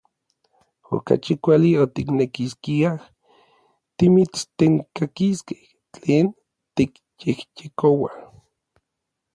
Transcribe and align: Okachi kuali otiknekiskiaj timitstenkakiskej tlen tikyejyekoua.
Okachi 0.97 1.33
kuali 1.47 1.69
otiknekiskiaj 1.83 2.95
timitstenkakiskej 3.97 5.63
tlen 5.93 6.27
tikyejyekoua. 6.75 8.11